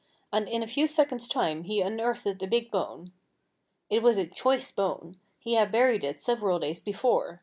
And 0.33 0.49
in 0.49 0.63
a 0.63 0.67
few 0.67 0.87
seconds' 0.87 1.27
time 1.27 1.61
he 1.65 1.79
unearthed 1.79 2.41
a 2.41 2.47
big 2.47 2.71
bone. 2.71 3.13
It 3.87 4.01
was 4.01 4.17
a 4.17 4.25
choice 4.25 4.71
bone. 4.71 5.17
He 5.37 5.53
had 5.53 5.71
buried 5.71 6.03
it 6.03 6.19
several 6.19 6.57
days 6.57 6.81
before. 6.81 7.39